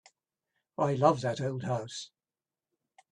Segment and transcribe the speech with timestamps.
[0.79, 2.09] I love that old house.